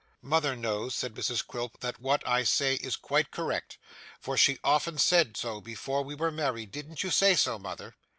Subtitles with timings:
[0.23, 3.77] 'Mother knows,' said Mrs Quilp, 'that what I say is quite correct,
[4.19, 6.71] for she often said so before we were married.
[6.71, 7.95] Didn't you say so, mother?